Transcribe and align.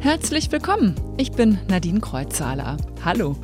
Herzlich 0.00 0.50
willkommen. 0.50 0.94
Ich 1.18 1.32
bin 1.32 1.58
Nadine 1.68 2.00
Kreuzzahler. 2.00 2.78
Hallo. 3.04 3.36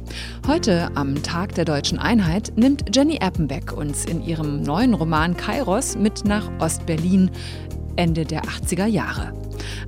Heute, 0.47 0.91
am 0.97 1.23
Tag 1.23 1.55
der 1.57 1.67
deutschen 1.67 1.99
Einheit, 1.99 2.53
nimmt 2.57 2.97
Jenny 2.97 3.19
Appenbeck 3.21 3.77
uns 3.77 4.07
in 4.07 4.23
ihrem 4.23 4.63
neuen 4.63 4.95
Roman 4.95 5.37
Kairos 5.37 5.99
mit 5.99 6.25
nach 6.25 6.51
Ostberlin 6.59 7.31
Ende 7.97 8.25
der 8.25 8.45
80er 8.45 8.87
Jahre. 8.87 9.35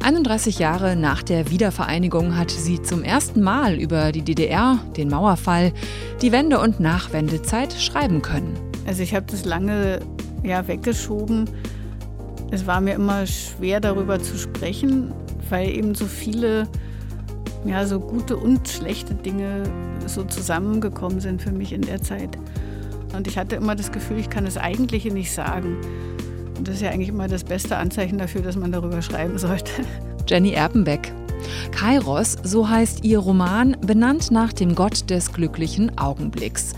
31 0.03 0.59
Jahre 0.59 0.97
nach 0.97 1.23
der 1.23 1.51
Wiedervereinigung 1.51 2.37
hat 2.37 2.51
sie 2.51 2.83
zum 2.83 3.05
ersten 3.05 3.41
Mal 3.41 3.77
über 3.77 4.13
die 4.13 4.23
DDR, 4.23 4.79
den 4.99 5.09
Mauerfall, 5.09 5.73
die 6.21 6.31
Wende- 6.31 6.61
und 6.61 6.79
Nachwendezeit 6.79 7.73
schreiben 7.73 8.21
können. 8.21 8.55
Also 8.87 9.03
ich 9.03 9.15
habe 9.15 9.25
das 9.31 9.47
lange 9.47 10.01
ja, 10.43 10.69
weggeschoben. 10.69 11.49
Es 12.51 12.67
war 12.67 12.81
mir 12.81 12.95
immer 12.95 13.27
schwer 13.27 13.81
darüber 13.81 14.21
zu 14.21 14.37
sprechen, 14.37 15.13
weil 15.51 15.69
eben 15.71 15.95
so 15.95 16.07
viele 16.07 16.69
ja, 17.67 17.85
so 17.87 17.99
gute 17.99 18.37
und 18.37 18.69
schlechte 18.69 19.15
Dinge 19.15 19.65
so 20.07 20.25
zusammengekommen 20.25 21.21
sind 21.21 21.43
für 21.43 21.53
mich 21.53 21.73
in 21.73 21.83
der 21.83 22.01
Zeit. 22.01 22.39
Und 23.15 23.27
ich 23.27 23.39
hatte 23.39 23.57
immer 23.57 23.75
das 23.75 23.93
Gefühl, 23.93 24.19
ich 24.19 24.31
kann 24.31 24.45
das 24.45 24.57
Eigentliche 24.57 25.13
nicht 25.13 25.33
sagen. 25.33 25.79
Und 26.57 26.69
das 26.69 26.77
ist 26.77 26.83
ja 26.83 26.91
eigentlich 26.91 27.09
immer 27.09 27.29
das 27.29 27.45
beste 27.45 27.77
Anzeichen 27.77 28.19
dafür, 28.19 28.43
dass 28.43 28.57
man 28.57 28.73
darüber 28.73 29.03
schreiben 29.03 29.39
sollte. 29.39 29.73
Jenny 30.29 30.53
Erpenbeck. 30.53 31.13
Kairos, 31.71 32.37
so 32.43 32.69
heißt 32.69 33.05
ihr 33.05 33.19
Roman, 33.19 33.77
benannt 33.81 34.31
nach 34.31 34.53
dem 34.53 34.75
Gott 34.75 35.11
des 35.11 35.33
glücklichen 35.33 35.97
Augenblicks. 35.99 36.75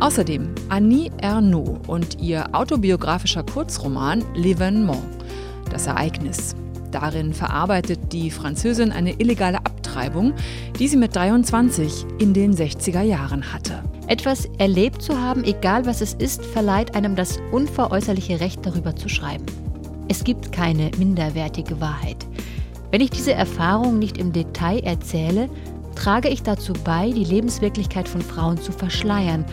Außerdem 0.00 0.54
Annie 0.68 1.10
Ernaux 1.20 1.78
und 1.86 2.20
ihr 2.20 2.54
autobiografischer 2.54 3.42
Kurzroman 3.42 4.22
L'Evénement, 4.34 5.02
das 5.70 5.86
Ereignis. 5.86 6.54
Darin 6.90 7.32
verarbeitet 7.32 8.12
die 8.12 8.30
Französin 8.30 8.92
eine 8.92 9.12
illegale 9.12 9.58
Abtreibung, 9.58 10.34
die 10.78 10.88
sie 10.88 10.96
mit 10.96 11.14
23 11.14 12.06
in 12.18 12.34
den 12.34 12.54
60er 12.54 13.02
Jahren 13.02 13.52
hatte. 13.52 13.82
Etwas 14.06 14.48
erlebt 14.58 15.02
zu 15.02 15.16
haben, 15.16 15.44
egal 15.44 15.86
was 15.86 16.00
es 16.00 16.14
ist, 16.14 16.44
verleiht 16.44 16.96
einem 16.96 17.14
das 17.14 17.38
unveräußerliche 17.52 18.40
Recht 18.40 18.66
darüber 18.66 18.96
zu 18.96 19.08
schreiben. 19.08 19.46
Es 20.08 20.24
gibt 20.24 20.50
keine 20.50 20.90
minderwertige 20.98 21.80
Wahrheit. 21.80 22.26
Wenn 22.90 23.00
ich 23.00 23.10
diese 23.10 23.32
Erfahrung 23.32 23.98
nicht 23.98 24.18
im 24.18 24.32
Detail 24.32 24.80
erzähle, 24.80 25.48
trage 25.94 26.28
ich 26.28 26.42
dazu 26.42 26.72
bei, 26.84 27.10
die 27.10 27.24
Lebenswirklichkeit 27.24 28.08
von 28.08 28.20
Frauen 28.20 28.60
zu 28.60 28.72
verschleiern 28.72 29.44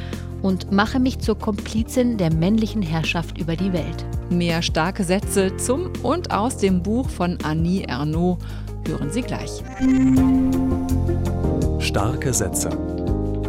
und 0.42 0.72
mache 0.72 1.00
mich 1.00 1.20
zur 1.20 1.38
Komplizin 1.38 2.18
der 2.18 2.34
männlichen 2.34 2.82
Herrschaft 2.82 3.38
über 3.38 3.56
die 3.56 3.74
Welt. 3.74 4.06
Mehr 4.30 4.62
starke 4.62 5.04
Sätze 5.04 5.56
zum 5.58 5.92
und 6.04 6.32
aus 6.32 6.58
dem 6.58 6.82
Buch 6.82 7.10
von 7.10 7.38
Annie 7.44 7.84
Ernaux 7.88 8.44
hören 8.88 9.12
Sie 9.12 9.22
gleich. 9.22 9.64
Starke 11.80 12.34
Sätze. 12.34 12.70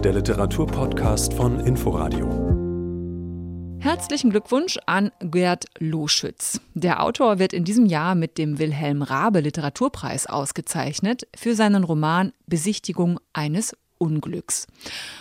Der 0.04 0.12
Literaturpodcast 0.12 1.34
von 1.34 1.60
Inforadio. 1.60 2.47
Herzlichen 3.88 4.28
Glückwunsch 4.28 4.78
an 4.84 5.12
Gerd 5.18 5.64
Loschütz. 5.78 6.60
Der 6.74 7.02
Autor 7.02 7.38
wird 7.38 7.54
in 7.54 7.64
diesem 7.64 7.86
Jahr 7.86 8.14
mit 8.14 8.36
dem 8.36 8.58
Wilhelm 8.58 9.00
Rabe 9.00 9.40
Literaturpreis 9.40 10.26
ausgezeichnet 10.26 11.26
für 11.34 11.54
seinen 11.54 11.84
Roman 11.84 12.34
Besichtigung 12.46 13.18
eines 13.32 13.74
Unglücks. 13.96 14.66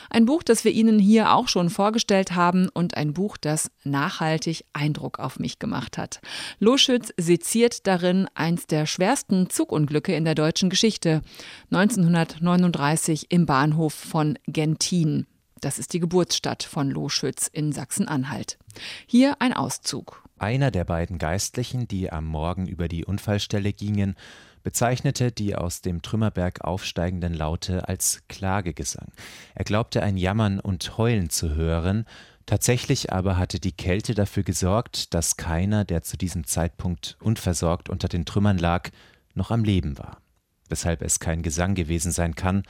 Ein 0.10 0.26
Buch, 0.26 0.44
das 0.44 0.66
wir 0.66 0.73
Ihnen 0.73 1.00
hier 1.00 1.32
auch 1.32 1.48
schon 1.48 1.70
vorgestellt 1.70 2.36
haben 2.36 2.68
und 2.68 2.98
ein 2.98 3.14
Buch, 3.14 3.38
das 3.38 3.72
nachhaltig 3.86 4.66
Eindruck 4.73 5.20
auf 5.20 5.40
mich 5.40 5.60
gemacht 5.60 5.98
hat. 5.98 6.20
Loschütz 6.60 7.14
seziert 7.16 7.88
darin 7.88 8.28
eins 8.36 8.68
der 8.68 8.86
schwersten 8.86 9.50
Zugunglücke 9.50 10.14
in 10.14 10.26
der 10.26 10.36
deutschen 10.36 10.70
Geschichte, 10.70 11.22
1939 11.72 13.28
im 13.30 13.45
Bahnhof 13.45 13.94
von 13.94 14.38
Gentin. 14.45 15.26
Das 15.61 15.80
ist 15.80 15.94
die 15.94 16.00
Geburtsstadt 16.00 16.64
von 16.64 16.92
Loschütz 16.92 17.48
in 17.48 17.71
Sachsen-Anhalt. 17.71 18.59
Hier 19.08 19.37
ein 19.39 19.54
Auszug. 19.54 20.23
Einer 20.37 20.70
der 20.70 20.86
beiden 20.86 21.17
Geistlichen, 21.17 21.87
die 21.87 22.11
am 22.11 22.26
Morgen 22.26 22.67
über 22.67 22.87
die 22.87 23.05
Unfallstelle 23.05 23.73
gingen, 23.73 24.15
bezeichnete 24.61 25.32
die 25.32 25.55
aus 25.55 25.82
dem 25.82 26.02
Trümmerberg 26.02 26.61
aufsteigenden 26.61 27.33
Laute 27.33 27.87
als 27.87 28.21
Klagegesang. 28.27 29.08
Er 29.55 29.64
glaubte 29.65 30.04
ein 30.04 30.17
Jammern 30.17 30.59
und 30.59 30.98
Heulen 30.98 31.32
zu 31.32 31.55
hören, 31.55 32.05
tatsächlich 32.45 33.11
aber 33.11 33.37
hatte 33.37 33.59
die 33.59 33.71
Kälte 33.71 34.14
dafür 34.14 34.43
gesorgt, 34.43 35.14
dass 35.15 35.37
keiner, 35.37 35.86
der 35.86 36.03
zu 36.03 36.17
diesem 36.17 36.45
Zeitpunkt 36.45 37.17
unversorgt 37.20 37.89
unter 37.89 38.08
den 38.08 38.26
Trümmern 38.26 38.59
lag, 38.59 38.89
noch 39.33 39.49
am 39.49 39.64
Leben 39.64 39.98
war, 39.98 40.17
weshalb 40.70 41.02
es 41.02 41.20
kein 41.20 41.42
Gesang 41.42 41.73
gewesen 41.73 42.11
sein 42.11 42.36
kann, 42.36 42.64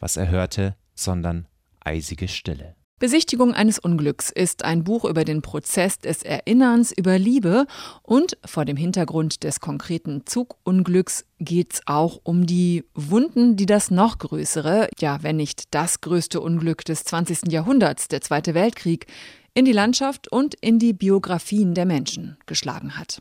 was 0.00 0.16
er 0.16 0.28
hörte, 0.28 0.74
sondern 0.94 1.46
eisige 1.84 2.28
Stille. 2.28 2.74
Besichtigung 3.02 3.52
eines 3.52 3.80
Unglücks 3.80 4.30
ist 4.30 4.64
ein 4.64 4.84
Buch 4.84 5.04
über 5.04 5.24
den 5.24 5.42
Prozess 5.42 5.98
des 5.98 6.22
Erinnerns, 6.22 6.92
über 6.96 7.18
Liebe 7.18 7.66
und 8.04 8.38
vor 8.44 8.64
dem 8.64 8.76
Hintergrund 8.76 9.42
des 9.42 9.58
konkreten 9.58 10.24
Zugunglücks 10.24 11.24
geht 11.40 11.72
es 11.72 11.80
auch 11.86 12.20
um 12.22 12.46
die 12.46 12.84
Wunden, 12.94 13.56
die 13.56 13.66
das 13.66 13.90
noch 13.90 14.18
größere, 14.18 14.88
ja, 15.00 15.20
wenn 15.24 15.34
nicht 15.34 15.74
das 15.74 16.00
größte 16.00 16.40
Unglück 16.40 16.84
des 16.84 17.02
20. 17.02 17.50
Jahrhunderts, 17.50 18.06
der 18.06 18.20
Zweite 18.20 18.54
Weltkrieg, 18.54 19.06
in 19.52 19.64
die 19.64 19.72
Landschaft 19.72 20.30
und 20.30 20.54
in 20.54 20.78
die 20.78 20.92
Biografien 20.92 21.74
der 21.74 21.86
Menschen 21.86 22.38
geschlagen 22.46 22.96
hat. 22.96 23.20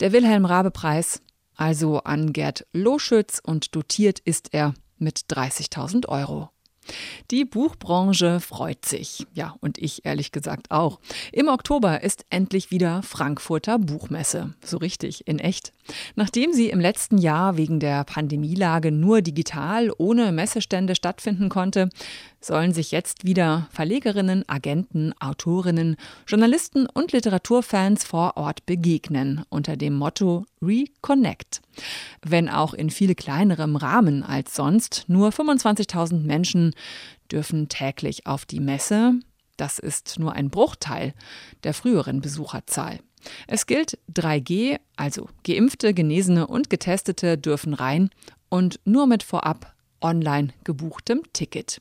Der 0.00 0.12
Wilhelm 0.12 0.46
Rabe 0.46 0.70
Preis, 0.70 1.20
also 1.54 1.98
an 1.98 2.32
Gerd 2.32 2.66
Loschütz 2.72 3.42
und 3.44 3.76
dotiert 3.76 4.20
ist 4.20 4.54
er 4.54 4.72
mit 4.96 5.18
30.000 5.28 6.08
Euro. 6.08 6.48
Die 7.30 7.44
Buchbranche 7.44 8.40
freut 8.40 8.84
sich. 8.84 9.26
Ja, 9.32 9.54
und 9.60 9.78
ich 9.78 10.04
ehrlich 10.04 10.32
gesagt 10.32 10.70
auch. 10.70 11.00
Im 11.32 11.48
Oktober 11.48 12.02
ist 12.02 12.24
endlich 12.30 12.70
wieder 12.70 13.02
Frankfurter 13.02 13.78
Buchmesse. 13.78 14.54
So 14.64 14.76
richtig, 14.76 15.26
in 15.26 15.38
echt. 15.38 15.72
Nachdem 16.14 16.52
sie 16.52 16.70
im 16.70 16.80
letzten 16.80 17.18
Jahr 17.18 17.56
wegen 17.56 17.80
der 17.80 18.04
Pandemielage 18.04 18.92
nur 18.92 19.22
digital 19.22 19.90
ohne 19.96 20.32
Messestände 20.32 20.94
stattfinden 20.94 21.48
konnte, 21.48 21.88
sollen 22.44 22.72
sich 22.72 22.90
jetzt 22.90 23.24
wieder 23.24 23.68
Verlegerinnen, 23.70 24.44
Agenten, 24.48 25.14
Autorinnen, 25.20 25.96
Journalisten 26.26 26.86
und 26.86 27.12
Literaturfans 27.12 28.04
vor 28.04 28.36
Ort 28.36 28.66
begegnen 28.66 29.44
unter 29.48 29.76
dem 29.76 29.94
Motto 29.94 30.44
Reconnect. 30.60 31.62
Wenn 32.22 32.48
auch 32.48 32.74
in 32.74 32.90
viel 32.90 33.14
kleinerem 33.14 33.76
Rahmen 33.76 34.22
als 34.22 34.54
sonst, 34.54 35.04
nur 35.08 35.30
25.000 35.30 36.20
Menschen 36.24 36.74
dürfen 37.30 37.68
täglich 37.68 38.26
auf 38.26 38.44
die 38.44 38.60
Messe. 38.60 39.14
Das 39.56 39.78
ist 39.78 40.18
nur 40.18 40.32
ein 40.32 40.50
Bruchteil 40.50 41.14
der 41.64 41.74
früheren 41.74 42.20
Besucherzahl. 42.20 42.98
Es 43.46 43.66
gilt 43.66 43.98
3G, 44.12 44.78
also 44.96 45.28
geimpfte, 45.44 45.94
genesene 45.94 46.46
und 46.46 46.70
getestete 46.70 47.38
dürfen 47.38 47.74
rein 47.74 48.10
und 48.48 48.80
nur 48.84 49.06
mit 49.06 49.22
vorab 49.22 49.71
online 50.02 50.48
gebuchtem 50.64 51.22
Ticket. 51.32 51.80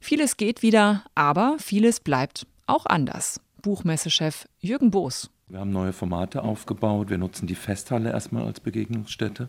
Vieles 0.00 0.36
geht 0.36 0.62
wieder, 0.62 1.04
aber 1.14 1.56
vieles 1.58 2.00
bleibt 2.00 2.46
auch 2.66 2.86
anders. 2.86 3.40
Buchmessechef 3.62 4.48
Jürgen 4.60 4.90
Boos. 4.90 5.30
Wir 5.48 5.58
haben 5.58 5.72
neue 5.72 5.92
Formate 5.92 6.42
aufgebaut. 6.42 7.10
Wir 7.10 7.18
nutzen 7.18 7.46
die 7.46 7.56
Festhalle 7.56 8.10
erstmal 8.10 8.44
als 8.44 8.60
Begegnungsstätte. 8.60 9.48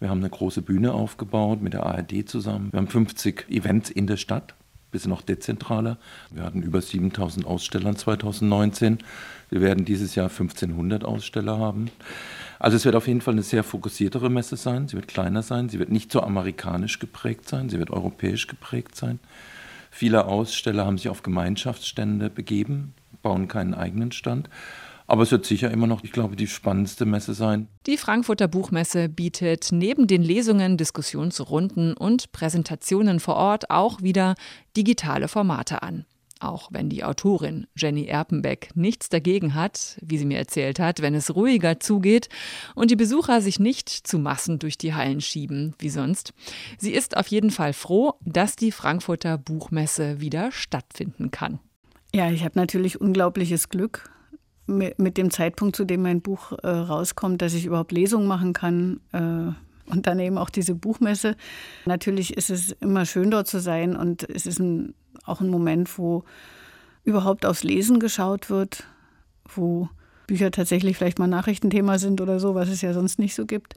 Wir 0.00 0.08
haben 0.08 0.18
eine 0.18 0.30
große 0.30 0.62
Bühne 0.62 0.94
aufgebaut 0.94 1.60
mit 1.62 1.74
der 1.74 1.84
ARD 1.84 2.28
zusammen. 2.28 2.72
Wir 2.72 2.78
haben 2.78 2.88
50 2.88 3.50
Events 3.50 3.90
in 3.90 4.06
der 4.06 4.16
Stadt, 4.16 4.54
bisschen 4.90 5.10
noch 5.10 5.22
dezentraler. 5.22 5.98
Wir 6.30 6.42
hatten 6.42 6.62
über 6.62 6.80
7000 6.80 7.46
Aussteller 7.46 7.94
2019. 7.94 8.98
Wir 9.50 9.60
werden 9.60 9.84
dieses 9.84 10.14
Jahr 10.14 10.28
1500 10.28 11.04
Aussteller 11.04 11.58
haben. 11.58 11.90
Also 12.62 12.76
es 12.76 12.84
wird 12.84 12.94
auf 12.94 13.08
jeden 13.08 13.20
Fall 13.20 13.34
eine 13.34 13.42
sehr 13.42 13.64
fokussiertere 13.64 14.30
Messe 14.30 14.54
sein. 14.54 14.86
Sie 14.86 14.94
wird 14.94 15.08
kleiner 15.08 15.42
sein. 15.42 15.68
Sie 15.68 15.80
wird 15.80 15.90
nicht 15.90 16.12
so 16.12 16.20
amerikanisch 16.20 17.00
geprägt 17.00 17.48
sein. 17.48 17.68
Sie 17.68 17.80
wird 17.80 17.90
europäisch 17.90 18.46
geprägt 18.46 18.94
sein. 18.94 19.18
Viele 19.90 20.26
Aussteller 20.26 20.86
haben 20.86 20.96
sich 20.96 21.08
auf 21.08 21.24
Gemeinschaftsstände 21.24 22.30
begeben, 22.30 22.94
bauen 23.20 23.48
keinen 23.48 23.74
eigenen 23.74 24.12
Stand. 24.12 24.48
Aber 25.08 25.24
es 25.24 25.32
wird 25.32 25.44
sicher 25.44 25.72
immer 25.72 25.88
noch, 25.88 26.04
ich 26.04 26.12
glaube, 26.12 26.36
die 26.36 26.46
spannendste 26.46 27.04
Messe 27.04 27.34
sein. 27.34 27.66
Die 27.86 27.96
Frankfurter 27.96 28.46
Buchmesse 28.46 29.08
bietet 29.08 29.70
neben 29.72 30.06
den 30.06 30.22
Lesungen, 30.22 30.76
Diskussionsrunden 30.76 31.94
und 31.94 32.30
Präsentationen 32.30 33.18
vor 33.18 33.34
Ort 33.34 33.70
auch 33.70 34.02
wieder 34.02 34.36
digitale 34.76 35.26
Formate 35.26 35.82
an. 35.82 36.04
Auch 36.42 36.68
wenn 36.72 36.88
die 36.88 37.04
Autorin 37.04 37.66
Jenny 37.76 38.06
Erpenbeck 38.06 38.70
nichts 38.74 39.08
dagegen 39.08 39.54
hat, 39.54 39.98
wie 40.02 40.18
sie 40.18 40.24
mir 40.24 40.38
erzählt 40.38 40.80
hat, 40.80 41.00
wenn 41.02 41.14
es 41.14 41.34
ruhiger 41.34 41.80
zugeht 41.80 42.28
und 42.74 42.90
die 42.90 42.96
Besucher 42.96 43.40
sich 43.40 43.60
nicht 43.60 43.88
zu 43.88 44.18
Massen 44.18 44.58
durch 44.58 44.78
die 44.78 44.94
Hallen 44.94 45.20
schieben, 45.20 45.74
wie 45.78 45.90
sonst. 45.90 46.34
Sie 46.78 46.92
ist 46.92 47.16
auf 47.16 47.28
jeden 47.28 47.50
Fall 47.50 47.72
froh, 47.72 48.14
dass 48.24 48.56
die 48.56 48.72
Frankfurter 48.72 49.38
Buchmesse 49.38 50.20
wieder 50.20 50.52
stattfinden 50.52 51.30
kann. 51.30 51.60
Ja, 52.14 52.30
ich 52.30 52.44
habe 52.44 52.58
natürlich 52.58 53.00
unglaubliches 53.00 53.68
Glück 53.68 54.10
mit 54.66 55.18
dem 55.18 55.30
Zeitpunkt, 55.30 55.76
zu 55.76 55.84
dem 55.84 56.02
mein 56.02 56.22
Buch 56.22 56.52
äh, 56.62 56.68
rauskommt, 56.68 57.42
dass 57.42 57.54
ich 57.54 57.66
überhaupt 57.66 57.92
Lesungen 57.92 58.26
machen 58.26 58.52
kann. 58.52 59.00
Äh, 59.12 59.52
und 59.86 60.06
dann 60.06 60.18
eben 60.20 60.38
auch 60.38 60.50
diese 60.50 60.74
Buchmesse. 60.74 61.36
Natürlich 61.84 62.36
ist 62.36 62.50
es 62.50 62.72
immer 62.72 63.04
schön 63.04 63.30
dort 63.30 63.48
zu 63.48 63.60
sein 63.60 63.96
und 63.96 64.28
es 64.28 64.46
ist 64.46 64.58
ein, 64.58 64.94
auch 65.24 65.40
ein 65.40 65.48
Moment, 65.48 65.98
wo 65.98 66.24
überhaupt 67.04 67.46
aufs 67.46 67.62
Lesen 67.62 68.00
geschaut 68.00 68.50
wird, 68.50 68.84
wo 69.44 69.88
Bücher 70.26 70.50
tatsächlich 70.50 70.96
vielleicht 70.96 71.18
mal 71.18 71.26
Nachrichtenthema 71.26 71.98
sind 71.98 72.20
oder 72.20 72.40
so, 72.40 72.54
was 72.54 72.68
es 72.68 72.80
ja 72.82 72.92
sonst 72.92 73.18
nicht 73.18 73.34
so 73.34 73.46
gibt. 73.46 73.74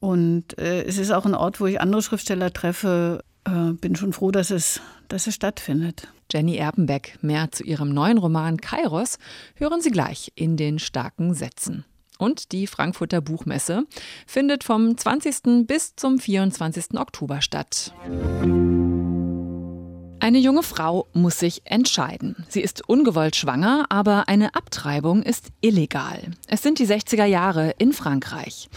Und 0.00 0.58
äh, 0.58 0.82
es 0.82 0.98
ist 0.98 1.12
auch 1.12 1.26
ein 1.26 1.34
Ort, 1.34 1.60
wo 1.60 1.66
ich 1.66 1.80
andere 1.80 2.02
Schriftsteller 2.02 2.52
treffe. 2.52 3.22
Äh, 3.44 3.72
bin 3.74 3.96
schon 3.96 4.12
froh, 4.12 4.30
dass 4.30 4.50
es, 4.50 4.80
dass 5.08 5.26
es 5.26 5.34
stattfindet. 5.34 6.08
Jenny 6.30 6.56
Erpenbeck, 6.56 7.18
mehr 7.22 7.52
zu 7.52 7.62
ihrem 7.64 7.90
neuen 7.90 8.18
Roman 8.18 8.56
Kairos 8.56 9.18
hören 9.54 9.80
Sie 9.80 9.90
gleich 9.90 10.32
in 10.34 10.56
den 10.56 10.78
starken 10.78 11.34
Sätzen. 11.34 11.84
Und 12.18 12.52
die 12.52 12.66
Frankfurter 12.66 13.20
Buchmesse 13.20 13.84
findet 14.26 14.64
vom 14.64 14.96
20. 14.96 15.66
bis 15.66 15.96
zum 15.96 16.18
24. 16.18 16.98
Oktober 16.98 17.40
statt. 17.42 17.92
Eine 20.22 20.38
junge 20.38 20.62
Frau 20.62 21.08
muss 21.14 21.40
sich 21.40 21.62
entscheiden. 21.64 22.46
Sie 22.48 22.60
ist 22.60 22.88
ungewollt 22.88 23.34
schwanger, 23.34 23.86
aber 23.88 24.28
eine 24.28 24.54
Abtreibung 24.54 25.24
ist 25.24 25.48
illegal. 25.62 26.22
Es 26.46 26.62
sind 26.62 26.78
die 26.78 26.86
60er 26.86 27.24
Jahre 27.24 27.74
in 27.78 27.92
Frankreich. 27.92 28.68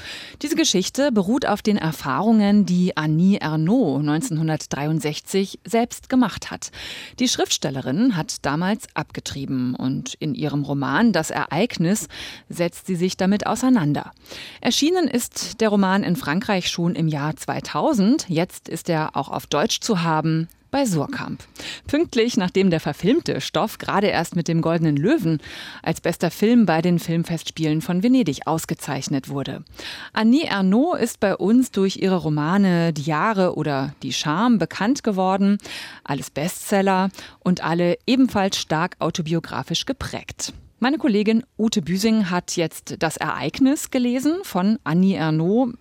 Diese 0.42 0.56
Geschichte 0.56 1.12
beruht 1.12 1.46
auf 1.46 1.62
den 1.62 1.78
Erfahrungen, 1.78 2.66
die 2.66 2.98
Annie 2.98 3.42
Ernaux 3.42 4.00
1963 4.00 5.60
selbst 5.64 6.10
gemacht 6.10 6.50
hat. 6.50 6.72
Die 7.20 7.28
Schriftstellerin 7.28 8.18
hat 8.18 8.44
damals 8.44 8.88
abgetrieben 8.96 9.76
und 9.76 10.16
in 10.16 10.34
ihrem 10.34 10.64
Roman 10.64 11.14
Das 11.14 11.30
Ereignis 11.30 12.08
setzt 12.50 12.88
sie 12.88 12.96
sich 12.96 13.18
damit 13.18 13.46
auseinander. 13.46 14.14
Erschienen 14.62 15.08
ist 15.08 15.62
der 15.62 15.70
Roman 15.70 16.02
in 16.02 16.16
Frankreich 16.16 16.72
schon 16.72 16.96
im 16.96 17.08
Jahr 17.08 17.36
2000. 17.36 18.30
Jetzt 18.30 18.68
ist 18.68 18.90
er 18.90 19.16
auch 19.16 19.30
auf 19.30 19.46
Deutsch 19.46 19.80
zu 19.80 20.02
haben 20.02 20.48
bei 20.76 20.86
Surkamp. 20.86 21.42
Pünktlich 21.88 22.36
nachdem 22.36 22.70
der 22.70 22.82
verfilmte 22.82 23.40
Stoff 23.40 23.78
gerade 23.78 24.08
erst 24.08 24.36
mit 24.36 24.50
dem 24.50 24.60
Goldenen 24.60 24.98
Löwen 24.98 25.40
als 25.82 26.02
bester 26.02 26.30
Film 26.30 26.66
bei 26.66 26.82
den 26.82 27.00
Filmfestspielen 27.00 27.80
von 27.82 28.04
Venedig 28.04 28.46
ausgezeichnet 28.46 29.30
wurde. 29.30 29.64
Annie 30.12 30.44
Ernaux 30.44 31.00
ist 31.00 31.22
bei 31.22 31.34
uns 31.34 31.72
durch 31.72 31.96
ihre 31.96 32.18
Romane 32.18 32.92
Die 32.92 33.04
Jahre 33.04 33.56
oder 33.56 33.96
Die 34.04 34.12
Scham 34.12 34.58
bekannt 34.58 35.02
geworden. 35.02 35.60
Alles 36.04 36.30
Bestseller 36.30 37.10
und 37.40 37.64
alle 37.64 37.98
ebenfalls 38.06 38.58
stark 38.58 38.98
autobiografisch 39.00 39.86
geprägt. 39.86 40.52
Meine 40.80 40.98
Kollegin 40.98 41.46
Ute 41.58 41.82
Büsing 41.82 42.30
hat 42.30 42.58
jetzt 42.58 42.98
das 43.00 43.16
Ereignis 43.16 43.92
gelesen 43.92 44.40
von 44.44 44.78
Annie 44.84 45.16
Ernaux. 45.16 45.72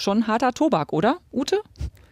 Schon 0.00 0.26
harter 0.26 0.52
Tobak, 0.52 0.92
oder, 0.92 1.18
Ute? 1.30 1.60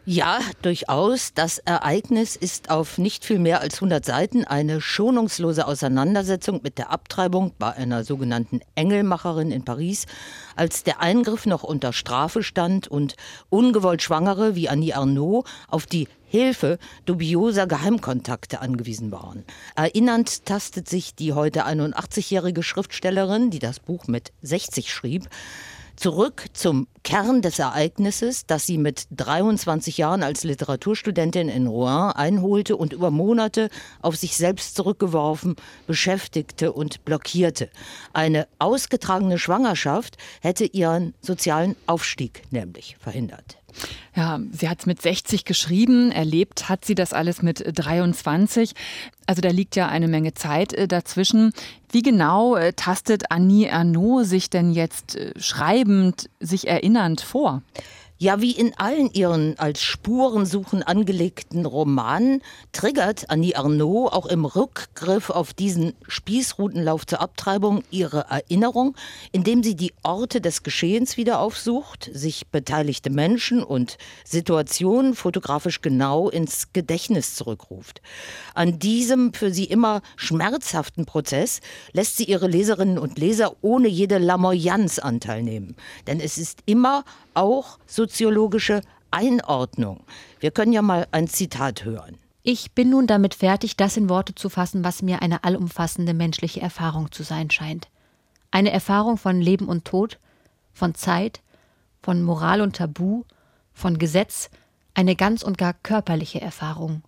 Ja, 0.06 0.41
durchaus. 0.62 1.35
Das 1.35 1.58
Ereignis 1.58 2.35
ist 2.35 2.70
auf 2.70 2.97
nicht 2.97 3.25
viel 3.25 3.38
mehr 3.38 3.61
als 3.61 3.76
100 3.76 4.02
Seiten 4.02 4.44
eine 4.44 4.81
schonungslose 4.81 5.67
Auseinandersetzung 5.67 6.61
mit 6.62 6.79
der 6.79 6.91
Abtreibung 6.91 7.52
bei 7.58 7.73
einer 7.75 8.02
sogenannten 8.02 8.61
Engelmacherin 8.75 9.50
in 9.50 9.62
Paris, 9.62 10.06
als 10.56 10.85
der 10.85 11.00
Eingriff 11.00 11.44
noch 11.44 11.64
unter 11.64 11.93
Strafe 11.93 12.43
stand 12.43 12.88
und 12.88 13.17
ungewollt 13.50 14.00
Schwangere 14.00 14.55
wie 14.55 14.70
Annie 14.70 14.97
Arnaud 14.97 15.47
auf 15.69 15.85
die 15.85 16.08
Hilfe 16.26 16.79
dubioser 17.05 17.67
Geheimkontakte 17.67 18.61
angewiesen 18.62 19.12
waren. 19.12 19.44
Erinnernd 19.75 20.46
tastet 20.46 20.88
sich 20.88 21.14
die 21.14 21.35
heute 21.35 21.67
81-jährige 21.67 22.62
Schriftstellerin, 22.62 23.50
die 23.50 23.58
das 23.58 23.81
Buch 23.81 24.06
mit 24.06 24.32
60 24.41 24.93
schrieb, 24.93 25.29
zurück 26.00 26.47
zum 26.55 26.88
Kern 27.02 27.43
des 27.43 27.58
Ereignisses, 27.58 28.47
das 28.47 28.64
sie 28.64 28.79
mit 28.79 29.06
23 29.11 29.99
Jahren 29.99 30.23
als 30.23 30.44
Literaturstudentin 30.44 31.50
in 31.50 31.67
Rouen 31.67 32.12
einholte 32.12 32.76
und 32.76 32.94
über 32.94 33.11
Monate 33.11 33.69
auf 34.00 34.17
sich 34.17 34.37
selbst 34.37 34.76
zurückgeworfen, 34.76 35.56
beschäftigte 35.87 36.73
und 36.73 37.05
blockierte. 37.05 37.69
Eine 38.14 38.49
ausgetragene 38.58 39.38
Schwangerschaft 39.38 40.17
hätte 40.41 40.64
ihren 40.64 41.12
sozialen 41.20 41.76
Aufstieg 41.87 42.44
nämlich 42.50 42.96
verhindert. 42.99 43.58
Ja, 44.16 44.40
sie 44.50 44.68
hat 44.68 44.80
es 44.80 44.86
mit 44.86 45.00
60 45.00 45.44
geschrieben, 45.44 46.10
erlebt 46.10 46.68
hat 46.68 46.84
sie 46.84 46.96
das 46.96 47.12
alles 47.12 47.42
mit 47.42 47.64
23. 47.64 48.72
Also 49.26 49.40
da 49.40 49.50
liegt 49.50 49.76
ja 49.76 49.88
eine 49.88 50.08
Menge 50.08 50.34
Zeit 50.34 50.72
äh, 50.72 50.88
dazwischen. 50.88 51.52
Wie 51.90 52.02
genau 52.02 52.56
äh, 52.56 52.72
tastet 52.72 53.30
Annie 53.30 53.68
Ernaux 53.68 54.28
sich 54.28 54.50
denn 54.50 54.72
jetzt 54.72 55.14
äh, 55.14 55.32
schreibend, 55.38 56.28
sich 56.40 56.66
erinnernd 56.66 57.20
vor? 57.20 57.62
Ja, 58.22 58.43
wie 58.43 58.52
in 58.52 58.75
allen 58.76 59.11
ihren 59.14 59.58
als 59.58 59.82
Spurensuchen 59.82 60.82
angelegten 60.82 61.64
Romanen 61.64 62.43
triggert 62.70 63.31
Annie 63.31 63.56
Arnaud 63.56 64.12
auch 64.12 64.26
im 64.26 64.44
Rückgriff 64.44 65.31
auf 65.31 65.55
diesen 65.55 65.94
Spießrutenlauf 66.06 67.06
zur 67.06 67.22
Abtreibung 67.22 67.82
ihre 67.90 68.26
Erinnerung, 68.28 68.94
indem 69.32 69.62
sie 69.62 69.75
die 69.75 69.94
Orte 70.02 70.43
des 70.43 70.62
Geschehens 70.62 71.17
wieder 71.17 71.40
aufsucht, 71.40 72.11
sich 72.12 72.49
beteiligte 72.49 73.08
Menschen 73.08 73.62
und 73.62 73.96
Situationen 74.26 75.14
fotografisch 75.14 75.81
genau 75.81 76.28
ins 76.28 76.75
Gedächtnis 76.75 77.37
zurückruft. 77.37 78.02
An 78.52 78.78
diesem 78.78 79.32
für 79.32 79.50
sie 79.50 79.64
immer 79.64 80.02
schmerzhaften 80.17 81.06
Prozess 81.06 81.62
lässt 81.94 82.19
sie 82.19 82.25
ihre 82.25 82.49
Leserinnen 82.49 82.99
und 82.99 83.19
Leser 83.19 83.56
ohne 83.62 83.88
jede 83.88 84.19
Lamoyanz 84.19 84.99
Anteil 84.99 85.43
nehmen. 85.43 85.75
Denn 86.06 86.20
es 86.20 86.37
ist 86.37 86.58
immer 86.67 87.06
auch 87.32 87.78
soziologische 88.10 88.82
Einordnung. 89.12 90.04
Wir 90.40 90.50
können 90.50 90.72
ja 90.72 90.82
mal 90.82 91.06
ein 91.12 91.28
Zitat 91.28 91.84
hören. 91.84 92.18
Ich 92.42 92.72
bin 92.72 92.90
nun 92.90 93.06
damit 93.06 93.34
fertig, 93.34 93.76
das 93.76 93.96
in 93.96 94.08
Worte 94.08 94.34
zu 94.34 94.48
fassen, 94.48 94.82
was 94.82 95.02
mir 95.02 95.22
eine 95.22 95.44
allumfassende 95.44 96.12
menschliche 96.12 96.60
Erfahrung 96.60 97.12
zu 97.12 97.22
sein 97.22 97.50
scheint. 97.50 97.88
Eine 98.50 98.72
Erfahrung 98.72 99.16
von 99.16 99.40
Leben 99.40 99.68
und 99.68 99.84
Tod, 99.84 100.18
von 100.72 100.94
Zeit, 100.96 101.40
von 102.02 102.22
Moral 102.22 102.62
und 102.62 102.76
Tabu, 102.76 103.22
von 103.72 103.98
Gesetz, 103.98 104.50
eine 104.94 105.14
ganz 105.14 105.44
und 105.44 105.56
gar 105.56 105.74
körperliche 105.74 106.40
Erfahrung. 106.40 107.02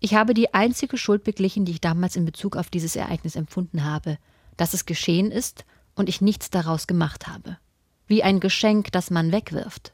Ich 0.00 0.14
habe 0.14 0.34
die 0.34 0.52
einzige 0.52 0.98
Schuld 0.98 1.24
beglichen, 1.24 1.64
die 1.64 1.72
ich 1.72 1.80
damals 1.80 2.16
in 2.16 2.26
Bezug 2.26 2.56
auf 2.56 2.68
dieses 2.68 2.94
Ereignis 2.94 3.36
empfunden 3.36 3.84
habe, 3.84 4.18
dass 4.58 4.74
es 4.74 4.84
geschehen 4.84 5.30
ist 5.30 5.64
und 5.94 6.10
ich 6.10 6.20
nichts 6.20 6.50
daraus 6.50 6.86
gemacht 6.86 7.26
habe 7.26 7.56
wie 8.06 8.22
ein 8.22 8.40
Geschenk, 8.40 8.92
das 8.92 9.10
man 9.10 9.32
wegwirft. 9.32 9.92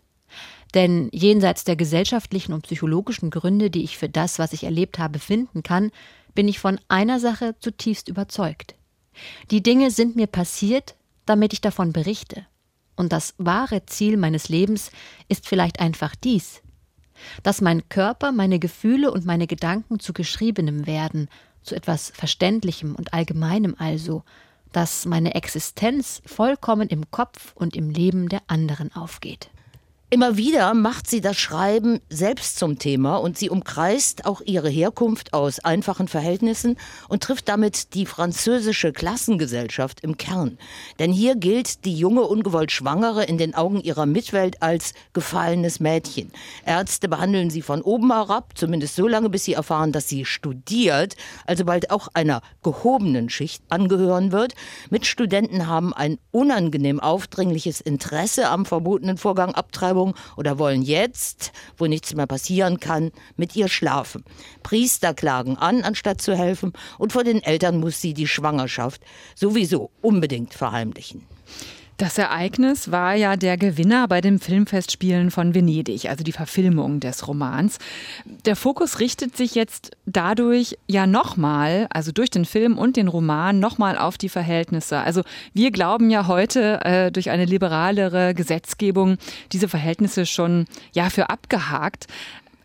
Denn 0.75 1.09
jenseits 1.13 1.65
der 1.65 1.77
gesellschaftlichen 1.77 2.53
und 2.53 2.63
psychologischen 2.63 3.31
Gründe, 3.31 3.71
die 3.71 3.83
ich 3.83 3.99
für 3.99 4.09
das, 4.09 4.39
was 4.39 4.53
ich 4.53 4.65
erlebt 4.65 4.99
habe, 4.99 5.19
finden 5.19 5.63
kann, 5.63 5.91
bin 6.35 6.47
ich 6.49 6.61
von 6.61 6.79
einer 6.89 7.19
Sache 7.19 7.57
zutiefst 7.59 8.09
überzeugt. 8.09 8.75
Die 9.51 9.63
Dinge 9.63 9.91
sind 9.91 10.17
mir 10.17 10.29
passiert, 10.29 10.95
damit 11.27 11.53
ich 11.53 11.61
davon 11.61 11.93
berichte. 11.93 12.47
Und 12.97 13.13
das 13.13 13.35
wahre 13.39 13.87
Ziel 13.87 14.17
meines 14.17 14.49
Lebens 14.49 14.91
ist 15.29 15.49
vielleicht 15.49 15.81
einfach 15.81 16.15
dies, 16.15 16.63
dass 17.43 17.61
mein 17.61 17.89
Körper, 17.89 18.33
meine 18.33 18.59
Gefühle 18.59 19.11
und 19.11 19.25
meine 19.25 19.47
Gedanken 19.47 20.01
zu 20.01 20.13
Geschriebenem 20.13 20.87
werden, 20.87 21.29
zu 21.63 21.75
etwas 21.75 22.11
Verständlichem 22.15 22.95
und 22.95 23.13
Allgemeinem 23.13 23.75
also, 23.79 24.23
dass 24.73 25.05
meine 25.05 25.35
Existenz 25.35 26.23
vollkommen 26.25 26.89
im 26.89 27.11
Kopf 27.11 27.53
und 27.55 27.77
im 27.77 27.91
Leben 27.91 28.29
der 28.29 28.43
anderen 28.47 28.95
aufgeht. 28.95 29.51
Immer 30.13 30.37
wieder 30.37 30.75
macht 30.75 31.09
sie 31.09 31.21
das 31.21 31.39
Schreiben 31.39 32.01
selbst 32.09 32.59
zum 32.59 32.81
Thema 32.81 33.15
und 33.19 33.39
sie 33.39 33.49
umkreist 33.49 34.27
auch 34.27 34.41
ihre 34.45 34.69
Herkunft 34.69 35.33
aus 35.33 35.61
einfachen 35.61 36.09
Verhältnissen 36.09 36.79
und 37.09 37.23
trifft 37.23 37.49
damit 37.49 37.95
die 37.95 38.07
französische 38.07 38.93
Klassengesellschaft 38.93 40.01
im 40.01 40.17
Kern. 40.17 40.59
Denn 40.99 41.13
hier 41.13 41.37
gilt 41.37 41.85
die 41.85 41.95
junge 41.95 42.23
ungewollt 42.23 42.73
Schwangere 42.73 43.23
in 43.23 43.39
den 43.39 43.55
Augen 43.55 43.81
ihrer 43.81 44.05
Mitwelt 44.05 44.61
als 44.65 44.95
gefallenes 45.13 45.79
Mädchen. 45.79 46.33
Ärzte 46.67 47.09
behandeln 47.09 47.49
sie 47.49 47.63
von 47.63 47.81
oben 47.81 48.13
herab, 48.13 48.59
zumindest 48.59 48.97
so 48.97 49.07
lange, 49.07 49.31
bis 49.31 49.45
sie 49.45 49.53
erfahren, 49.53 49.93
dass 49.93 50.09
sie 50.09 50.25
studiert, 50.25 51.15
also 51.47 51.65
bald 51.65 51.93
auch 51.93 52.09
einer 52.15 52.43
gehobenen 52.65 53.31
Schicht 53.31 53.63
angehören 53.69 54.33
wird. 54.33 54.55
Mitstudenten 54.91 55.69
haben 55.69 55.95
ein 55.95 56.19
unangenehm 56.33 56.99
aufdringliches 56.99 57.81
Interesse 57.81 58.49
am 58.49 58.67
verbotenen 58.67 59.17
Vorgang 59.17 59.55
Abtreibung 59.55 60.00
Abtreibung 60.01 60.15
oder 60.37 60.59
wollen 60.59 60.83
jetzt, 60.83 61.53
wo 61.77 61.87
nichts 61.87 62.15
mehr 62.15 62.27
passieren 62.27 62.81
kann, 62.81 63.11
mit 63.37 63.57
ihr 63.57 63.69
schlafen. 63.69 64.25
Priester 64.63 65.15
klagen 65.15 65.57
an, 65.57 65.83
anstatt 65.83 66.21
zu 66.21 66.37
helfen, 66.37 66.73
und 66.99 67.13
vor 67.13 67.25
den 67.25 67.43
Eltern 67.43 67.79
muss 67.79 68.01
sie 68.01 68.15
die 68.15 68.27
Schwangerschaft 68.27 69.03
sowieso 69.35 69.91
unbedingt 70.01 70.55
verheimlichen. 70.55 71.27
Das 72.01 72.17
Ereignis 72.17 72.91
war 72.91 73.15
ja 73.15 73.37
der 73.37 73.59
Gewinner 73.59 74.09
bei 74.09 74.23
den 74.23 74.39
Filmfestspielen 74.39 75.31
von 75.31 75.55
Venedig, 75.55 76.09
also 76.09 76.25
die 76.25 76.33
Verfilmung 76.33 76.99
des 76.99 77.29
Romans. 77.29 77.77
Der 78.47 78.57
Fokus 78.57 79.01
richtet 79.01 79.37
sich 79.37 79.55
jetzt 79.55 79.91
dadurch 80.07 80.79
ja 80.87 81.07
nochmal, 81.07 81.89
also 81.91 82.11
durch 82.11 82.31
den 82.31 82.47
Film 82.47 82.79
und 82.79 82.97
den 82.97 83.07
Roman, 83.07 83.61
nochmal 83.61 83.99
auf 83.99 84.17
die 84.17 84.31
Verhältnisse. 84.31 84.97
Also 84.97 85.25
wir 85.53 85.73
glauben 85.73 86.09
ja 86.09 86.27
heute 86.27 86.83
äh, 86.87 87.13
durch 87.13 87.29
eine 87.29 87.45
liberalere 87.45 88.33
Gesetzgebung 88.33 89.19
diese 89.53 89.69
Verhältnisse 89.69 90.25
schon 90.25 90.65
ja 90.95 91.11
für 91.11 91.29
abgehakt. 91.29 92.07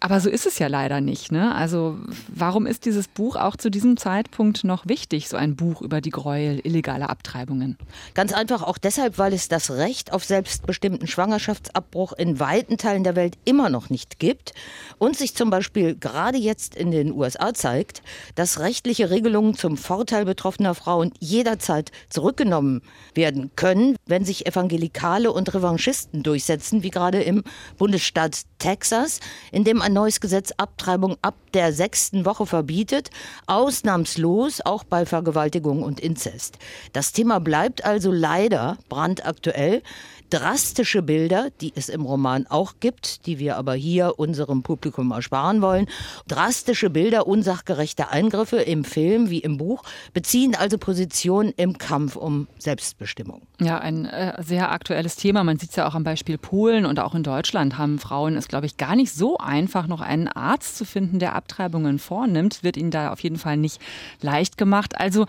Aber 0.06 0.20
so 0.20 0.30
ist 0.30 0.46
es 0.46 0.60
ja 0.60 0.68
leider 0.68 1.02
nicht. 1.02 1.32
Ne? 1.32 1.56
Also 1.56 1.98
warum 2.28 2.68
ist 2.68 2.86
dieses 2.86 3.08
Buch 3.08 3.36
auch 3.36 3.56
zu 3.56 3.72
diesem 3.72 3.98
Zeitpunkt 3.98 4.64
noch 4.64 4.88
wichtig, 4.88 5.28
so 5.28 5.36
ein 5.36 5.56
Buch 5.56 5.82
über 5.82 6.00
die 6.00 6.12
Gräuel 6.12 6.62
illegaler 6.64 7.10
Abtreibungen? 7.10 7.76
Ganz 8.14 8.32
einfach 8.32 8.62
auch 8.62 8.78
deshalb, 8.78 9.18
weil 9.18 9.34
es 9.34 9.48
das 9.48 9.72
Recht 9.72 10.14
auf 10.14 10.24
selbstbestimmten 10.24 11.08
Schwangerschaftsabbruch 11.08 12.14
in 12.14 12.40
weiten 12.40 12.78
Teilen 12.78 13.04
der 13.04 13.16
Welt 13.16 13.40
immer 13.46 13.72
noch 13.72 13.90
nicht 13.90 14.20
gibt 14.20 14.54
und 15.00 15.18
sich 15.18 15.34
zum 15.34 15.50
Beispiel 15.50 15.96
gerade 15.96 16.38
jetzt 16.38 16.76
in 16.76 16.92
den 16.92 17.12
USA 17.12 17.56
zeigt, 17.56 18.04
dass 18.36 18.60
rechtliche 18.60 19.10
Regelungen 19.10 19.56
zum 19.56 19.76
Vorteil 19.76 20.26
betroffener 20.26 20.76
Frauen 20.76 21.14
jederzeit 21.20 21.92
zurückgenommen 22.12 22.84
werden 23.16 23.50
können, 23.56 23.96
wenn 24.06 24.24
sich 24.24 24.46
Evangelikale 24.46 25.32
und 25.32 25.52
Revanchisten 25.52 26.22
durchsetzen, 26.22 26.84
wie 26.84 26.92
gerade 26.92 27.24
im 27.24 27.44
Bundesstaat 27.80 28.42
Texas, 28.60 29.20
in 29.52 29.64
dem 29.64 29.82
ein 29.82 29.95
neues 29.96 30.20
Gesetz 30.20 30.52
Abtreibung 30.58 31.18
ab 31.24 31.34
der 31.56 31.74
sechsten 31.74 32.26
Woche 32.26 32.46
verbietet, 32.46 33.10
ausnahmslos 33.48 34.62
auch 34.62 34.84
bei 34.84 35.06
Vergewaltigung 35.06 35.82
und 35.82 36.00
Inzest. 36.00 36.60
Das 36.94 37.14
Thema 37.14 37.40
bleibt 37.40 37.84
also 37.84 38.12
leider 38.12 38.78
brandaktuell 38.90 39.82
drastische 40.30 41.02
Bilder, 41.02 41.50
die 41.62 41.74
es 41.76 41.90
im 41.90 42.02
Roman 42.02 42.48
auch 42.48 42.76
gibt, 42.80 43.26
die 43.26 43.40
wir 43.40 43.58
aber 43.58 43.74
hier 43.74 44.14
unserem 44.18 44.64
Publikum 44.64 45.12
ersparen 45.12 45.62
wollen. 45.62 45.88
Drastische 46.28 46.90
Bilder 46.90 47.28
unsachgerechter 47.28 48.12
Eingriffe 48.12 48.58
im 48.58 48.84
Film 48.84 49.30
wie 49.30 49.40
im 49.40 49.58
Buch 49.58 49.84
beziehen 50.14 50.56
also 50.56 50.78
Position 50.78 51.54
im 51.56 51.78
Kampf 51.78 52.16
um 52.16 52.48
Selbstbestimmung. 52.58 53.44
Ja, 53.60 53.78
ein 53.78 54.06
äh, 54.06 54.42
sehr 54.44 54.72
aktuelles 54.72 55.16
Thema. 55.16 55.44
Man 55.44 55.60
sieht 55.60 55.70
es 55.70 55.76
ja 55.76 55.88
auch 55.88 55.96
am 55.96 56.04
Beispiel 56.04 56.38
Polen 56.38 56.86
und 56.86 57.00
auch 57.00 57.16
in 57.16 57.24
Deutschland 57.24 57.78
haben 57.78 58.00
Frauen 58.00 58.36
es, 58.36 58.48
glaube 58.48 58.66
ich, 58.66 58.78
gar 58.78 58.96
nicht 58.96 59.14
so 59.14 59.38
einfach, 59.38 59.88
noch 59.88 60.02
einen 60.02 60.28
Arzt 60.28 60.78
zu 60.78 60.86
finden, 60.86 61.20
der 61.20 61.36
Abtreibungen 61.36 62.00
vornimmt. 62.00 62.64
Wird 62.64 62.78
ihnen 62.78 62.92
da 62.92 63.12
auf 63.12 63.20
jeden 63.22 63.38
Fall 63.38 63.58
nicht 63.58 63.82
leicht 64.22 64.58
gemacht. 64.58 65.00
Also 65.00 65.26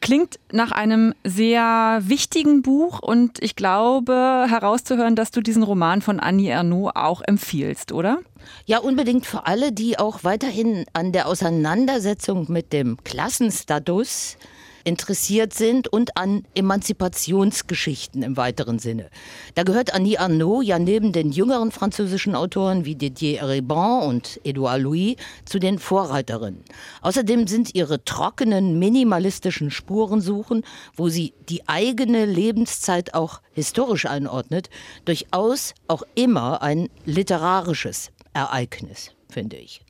klingt 0.00 0.38
nach 0.52 0.72
einem 0.72 1.14
sehr 1.24 2.00
wichtigen 2.02 2.62
Buch 2.62 3.00
und 3.00 3.42
ich 3.42 3.56
glaube 3.56 4.46
herauszuhören, 4.48 5.16
dass 5.16 5.30
du 5.30 5.40
diesen 5.40 5.62
Roman 5.62 6.02
von 6.02 6.20
Annie 6.20 6.50
Ernaux 6.50 6.92
auch 6.94 7.22
empfiehlst, 7.22 7.92
oder? 7.92 8.18
Ja, 8.66 8.78
unbedingt 8.78 9.26
für 9.26 9.46
alle, 9.46 9.72
die 9.72 9.98
auch 9.98 10.24
weiterhin 10.24 10.84
an 10.92 11.12
der 11.12 11.26
Auseinandersetzung 11.26 12.46
mit 12.48 12.72
dem 12.72 12.96
Klassenstatus 13.04 14.36
interessiert 14.84 15.54
sind 15.54 15.88
und 15.88 16.16
an 16.16 16.44
Emanzipationsgeschichten 16.54 18.22
im 18.22 18.36
weiteren 18.36 18.78
Sinne. 18.78 19.10
Da 19.54 19.62
gehört 19.62 19.94
Annie 19.94 20.18
Arnaud 20.18 20.64
ja 20.64 20.78
neben 20.78 21.12
den 21.12 21.32
jüngeren 21.32 21.70
französischen 21.70 22.34
Autoren 22.34 22.84
wie 22.84 22.94
Didier 22.94 23.40
Eribon 23.40 24.02
und 24.02 24.40
Edouard 24.44 24.80
Louis 24.80 25.16
zu 25.44 25.58
den 25.58 25.78
Vorreiterinnen. 25.78 26.64
Außerdem 27.00 27.46
sind 27.46 27.74
ihre 27.74 28.04
trockenen, 28.04 28.78
minimalistischen 28.78 29.70
Spurensuchen, 29.70 30.64
wo 30.96 31.08
sie 31.08 31.34
die 31.48 31.68
eigene 31.68 32.24
Lebenszeit 32.24 33.14
auch 33.14 33.40
historisch 33.52 34.06
einordnet, 34.06 34.70
durchaus 35.04 35.74
auch 35.88 36.02
immer 36.14 36.62
ein 36.62 36.88
literarisches 37.04 38.10
Ereignis, 38.32 39.12
finde 39.28 39.56
ich. 39.56 39.82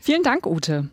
Vielen 0.00 0.22
Dank, 0.22 0.46
Ute. 0.46 0.88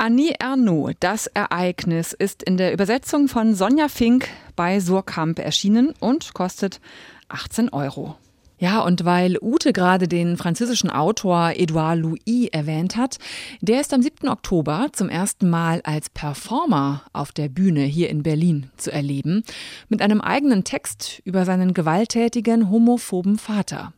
Annie 0.00 0.34
Ernaux, 0.38 0.92
das 1.00 1.26
Ereignis, 1.26 2.12
ist 2.12 2.44
in 2.44 2.56
der 2.56 2.72
Übersetzung 2.72 3.26
von 3.26 3.56
Sonja 3.56 3.88
Fink 3.88 4.28
bei 4.54 4.78
Surkamp 4.78 5.40
erschienen 5.40 5.92
und 5.98 6.34
kostet 6.34 6.80
18 7.26 7.70
Euro. 7.70 8.14
Ja, 8.60 8.82
und 8.82 9.04
weil 9.04 9.38
Ute 9.42 9.72
gerade 9.72 10.06
den 10.06 10.36
französischen 10.36 10.88
Autor 10.88 11.50
Edouard 11.56 11.98
Louis 11.98 12.48
erwähnt 12.52 12.96
hat, 12.96 13.18
der 13.60 13.80
ist 13.80 13.92
am 13.92 14.00
7. 14.00 14.28
Oktober 14.28 14.86
zum 14.92 15.08
ersten 15.08 15.50
Mal 15.50 15.80
als 15.82 16.10
Performer 16.10 17.02
auf 17.12 17.32
der 17.32 17.48
Bühne 17.48 17.82
hier 17.82 18.08
in 18.08 18.22
Berlin 18.22 18.70
zu 18.76 18.92
erleben, 18.92 19.42
mit 19.88 20.00
einem 20.00 20.20
eigenen 20.20 20.62
Text 20.62 21.20
über 21.24 21.44
seinen 21.44 21.74
gewalttätigen 21.74 22.70
homophoben 22.70 23.36
Vater. 23.36 23.92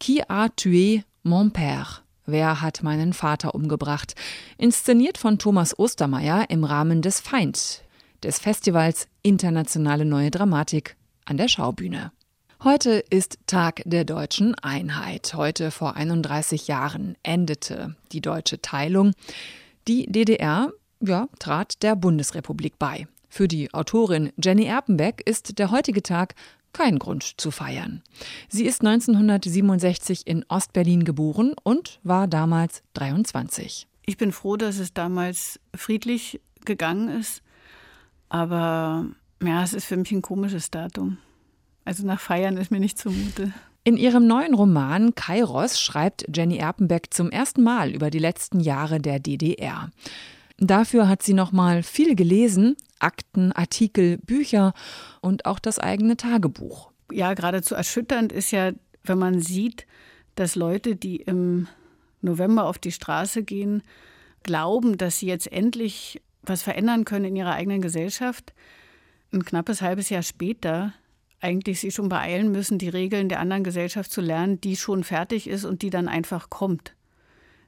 Qui 0.00 0.22
a 0.26 0.46
tué 0.46 1.04
mon 1.22 1.50
père? 1.50 2.03
Wer 2.26 2.62
hat 2.62 2.82
meinen 2.82 3.12
Vater 3.12 3.54
umgebracht? 3.54 4.14
Inszeniert 4.56 5.18
von 5.18 5.38
Thomas 5.38 5.78
Ostermeier 5.78 6.46
im 6.48 6.64
Rahmen 6.64 7.02
des 7.02 7.20
Feind, 7.20 7.82
des 8.22 8.38
Festivals 8.38 9.08
Internationale 9.22 10.06
Neue 10.06 10.30
Dramatik 10.30 10.96
an 11.26 11.36
der 11.36 11.48
Schaubühne. 11.48 12.12
Heute 12.62 13.04
ist 13.10 13.38
Tag 13.46 13.82
der 13.84 14.06
deutschen 14.06 14.54
Einheit. 14.54 15.34
Heute 15.34 15.70
vor 15.70 15.96
31 15.96 16.66
Jahren 16.66 17.14
endete 17.22 17.94
die 18.12 18.22
deutsche 18.22 18.62
Teilung. 18.62 19.12
Die 19.86 20.06
DDR 20.10 20.70
ja, 21.00 21.28
trat 21.38 21.82
der 21.82 21.94
Bundesrepublik 21.94 22.78
bei. 22.78 23.06
Für 23.28 23.48
die 23.48 23.74
Autorin 23.74 24.32
Jenny 24.42 24.64
Erpenbeck 24.64 25.20
ist 25.26 25.58
der 25.58 25.70
heutige 25.70 26.02
Tag 26.02 26.36
kein 26.74 26.98
Grund 26.98 27.40
zu 27.40 27.50
feiern. 27.50 28.02
Sie 28.50 28.66
ist 28.66 28.82
1967 28.82 30.26
in 30.26 30.44
Ostberlin 30.48 31.04
geboren 31.04 31.54
und 31.62 32.00
war 32.02 32.26
damals 32.26 32.82
23. 32.92 33.86
Ich 34.04 34.18
bin 34.18 34.32
froh, 34.32 34.56
dass 34.56 34.78
es 34.78 34.92
damals 34.92 35.58
friedlich 35.74 36.40
gegangen 36.66 37.08
ist. 37.08 37.42
Aber 38.28 39.06
ja, 39.42 39.62
es 39.62 39.72
ist 39.72 39.86
für 39.86 39.96
mich 39.96 40.12
ein 40.12 40.22
komisches 40.22 40.70
Datum. 40.70 41.18
Also 41.84 42.04
nach 42.06 42.20
Feiern 42.20 42.56
ist 42.56 42.70
mir 42.70 42.80
nicht 42.80 42.98
zumute. 42.98 43.52
In 43.86 43.98
ihrem 43.98 44.26
neuen 44.26 44.54
Roman 44.54 45.14
Kairos 45.14 45.78
schreibt 45.78 46.24
Jenny 46.34 46.56
Erpenbeck 46.56 47.12
zum 47.12 47.30
ersten 47.30 47.62
Mal 47.62 47.90
über 47.90 48.10
die 48.10 48.18
letzten 48.18 48.60
Jahre 48.60 48.98
der 48.98 49.20
DDR. 49.20 49.90
Dafür 50.58 51.08
hat 51.08 51.22
sie 51.22 51.34
noch 51.34 51.52
mal 51.52 51.82
viel 51.82 52.14
gelesen, 52.14 52.76
Akten, 53.00 53.52
Artikel, 53.52 54.18
Bücher 54.18 54.72
und 55.20 55.46
auch 55.46 55.58
das 55.58 55.78
eigene 55.78 56.16
Tagebuch. 56.16 56.92
Ja, 57.12 57.34
geradezu 57.34 57.74
erschütternd 57.74 58.32
ist 58.32 58.50
ja, 58.50 58.72
wenn 59.02 59.18
man 59.18 59.40
sieht, 59.40 59.86
dass 60.36 60.54
Leute, 60.54 60.96
die 60.96 61.16
im 61.16 61.68
November 62.22 62.64
auf 62.64 62.78
die 62.78 62.92
Straße 62.92 63.42
gehen, 63.42 63.82
glauben, 64.42 64.96
dass 64.96 65.18
sie 65.18 65.26
jetzt 65.26 65.50
endlich 65.52 66.22
was 66.42 66.62
verändern 66.62 67.04
können 67.04 67.26
in 67.26 67.36
ihrer 67.36 67.54
eigenen 67.54 67.80
Gesellschaft. 67.80 68.54
Ein 69.32 69.44
knappes 69.44 69.82
halbes 69.82 70.08
Jahr 70.10 70.22
später 70.22 70.92
eigentlich 71.40 71.80
sie 71.80 71.90
schon 71.90 72.08
beeilen 72.08 72.50
müssen, 72.52 72.78
die 72.78 72.88
Regeln 72.88 73.28
der 73.28 73.40
anderen 73.40 73.64
Gesellschaft 73.64 74.10
zu 74.10 74.20
lernen, 74.20 74.60
die 74.60 74.76
schon 74.76 75.04
fertig 75.04 75.46
ist 75.46 75.64
und 75.64 75.82
die 75.82 75.90
dann 75.90 76.08
einfach 76.08 76.48
kommt. 76.48 76.94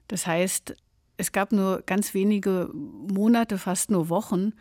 Das 0.09 0.27
heißt, 0.27 0.77
es 1.17 1.33
gab 1.33 1.53
nur 1.53 1.83
ganz 1.87 2.15
wenige 2.15 2.71
Monate, 2.73 3.59
fast 3.59 3.91
nur 3.91 4.09
Wochen, 4.09 4.53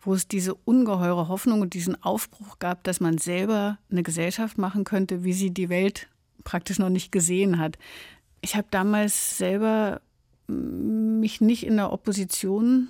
wo 0.00 0.14
es 0.14 0.26
diese 0.26 0.54
ungeheure 0.54 1.28
Hoffnung 1.28 1.60
und 1.60 1.74
diesen 1.74 2.02
Aufbruch 2.02 2.58
gab, 2.58 2.84
dass 2.84 3.00
man 3.00 3.18
selber 3.18 3.78
eine 3.90 4.02
Gesellschaft 4.02 4.58
machen 4.58 4.84
könnte, 4.84 5.24
wie 5.24 5.32
sie 5.32 5.52
die 5.52 5.68
Welt 5.68 6.08
praktisch 6.44 6.78
noch 6.78 6.88
nicht 6.88 7.12
gesehen 7.12 7.58
hat. 7.58 7.78
Ich 8.40 8.56
habe 8.56 8.66
damals 8.70 9.38
selber 9.38 10.00
mich 10.48 11.40
nicht 11.40 11.64
in 11.64 11.76
der 11.76 11.92
Opposition 11.92 12.88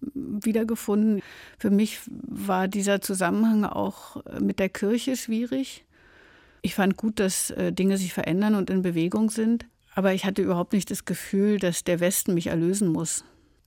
wiedergefunden. 0.00 1.22
Für 1.58 1.70
mich 1.70 2.00
war 2.06 2.68
dieser 2.68 3.00
Zusammenhang 3.00 3.64
auch 3.64 4.22
mit 4.40 4.58
der 4.58 4.68
Kirche 4.68 5.16
schwierig. 5.16 5.84
Ich 6.62 6.74
fand 6.74 6.96
gut, 6.96 7.20
dass 7.20 7.50
äh, 7.50 7.72
Dinge 7.72 7.98
sich 7.98 8.12
verändern 8.12 8.54
und 8.54 8.70
in 8.70 8.82
Bewegung 8.82 9.30
sind. 9.30 9.66
Aber 9.94 10.12
ich 10.12 10.24
hatte 10.24 10.42
überhaupt 10.42 10.72
nicht 10.72 10.90
das 10.90 11.04
Gefühl, 11.04 11.58
dass 11.58 11.84
der 11.84 12.00
Westen 12.00 12.34
mich 12.34 12.48
erlösen 12.48 12.88
muss. 12.88 13.24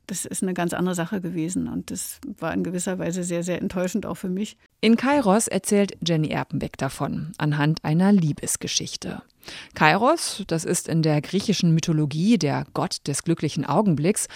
Das 0.08 0.24
ist 0.24 0.42
eine 0.42 0.54
ganz 0.54 0.74
andere 0.74 0.96
Sache 0.96 1.20
gewesen 1.20 1.68
und 1.68 1.92
das 1.92 2.20
war 2.40 2.54
in 2.54 2.64
gewisser 2.64 2.98
Weise 2.98 3.24
sehr, 3.24 3.44
sehr 3.44 3.62
enttäuschend 3.62 4.06
auch 4.06 4.16
für 4.16 4.30
mich. 4.30 4.58
In 4.80 4.96
Kairos 4.96 5.50
erzählt 5.50 5.98
Jenny 6.06 6.30
Erpenbeck 6.30 6.78
davon, 6.78 7.34
anhand 7.38 7.84
einer 7.84 8.14
Liebesgeschichte. 8.14 9.22
Kairos, 9.76 10.44
das 10.48 10.64
ist 10.64 10.88
in 10.88 11.02
der 11.02 11.22
griechischen 11.22 11.74
Mythologie 11.74 12.38
der 12.38 12.66
Gott 12.74 13.00
des 13.06 13.24
glücklichen 13.24 13.66
Augenblicks 13.66 14.28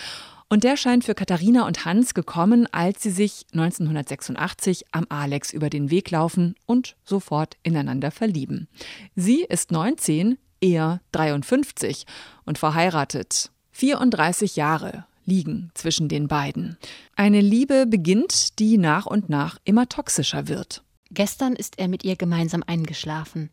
und 0.50 0.66
der 0.66 0.76
scheint 0.76 1.06
für 1.06 1.16
Katharina 1.16 1.66
und 1.66 1.86
Hans 1.86 2.14
gekommen, 2.14 2.68
als 2.74 3.02
sie 3.02 3.10
sich 3.10 3.46
1986 3.54 4.84
am 4.92 5.06
Alex 5.08 5.54
über 5.54 5.70
den 5.70 5.90
Weg 5.90 6.12
laufen 6.12 6.56
und 6.66 6.98
sofort 7.06 7.56
ineinander 7.64 8.12
verlieben. 8.12 8.68
Sie 9.16 9.46
ist 9.46 9.72
19, 9.72 10.38
er 10.62 11.02
53 11.12 12.06
und 12.46 12.58
verheiratet. 12.58 13.52
34 13.72 14.56
Jahre 14.56 15.06
liegen 15.26 15.72
zwischen 15.74 16.08
den 16.08 16.28
beiden. 16.28 16.78
Eine 17.16 17.42
Liebe 17.42 17.86
beginnt, 17.88 18.60
die 18.60 18.78
nach 18.78 19.06
und 19.06 19.30
nach 19.30 19.58
immer 19.64 19.90
toxischer 19.90 20.48
wird. 20.48 20.84
Gestern 21.12 21.56
ist 21.56 21.78
er 21.78 21.88
mit 21.88 22.04
ihr 22.04 22.16
gemeinsam 22.16 22.64
eingeschlafen, 22.66 23.50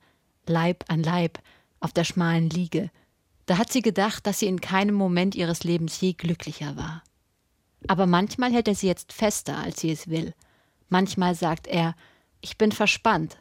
Leib 0.47 0.85
an 0.89 1.03
Leib, 1.03 1.41
auf 1.81 1.93
der 1.93 2.05
schmalen 2.05 2.49
Liege. 2.49 2.91
Da 3.47 3.59
hat 3.59 3.73
sie 3.73 3.83
gedacht, 3.83 4.27
dass 4.27 4.39
sie 4.39 4.47
in 4.47 4.61
keinem 4.61 4.95
Moment 4.95 5.35
ihres 5.35 5.65
Lebens 5.65 6.01
je 6.01 6.13
glücklicher 6.13 6.77
war. 6.77 7.03
Aber 7.87 8.07
manchmal 8.07 8.53
hält 8.53 8.69
er 8.69 8.75
sie 8.75 8.87
jetzt 8.87 9.13
fester, 9.13 9.57
als 9.59 9.81
sie 9.81 9.91
es 9.91 10.09
will. 10.09 10.35
Manchmal 10.89 11.35
sagt 11.35 11.67
er, 11.67 11.95
ich 12.41 12.59
bin 12.59 12.73
verspannt 12.73 13.39